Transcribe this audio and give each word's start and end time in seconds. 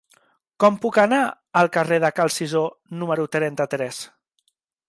Com 0.63 0.79
puc 0.85 0.97
anar 1.03 1.19
al 1.61 1.69
carrer 1.77 2.01
de 2.05 2.11
Cal 2.21 2.35
Cisó 2.39 2.65
número 3.03 3.29
trenta-tres? 3.37 4.05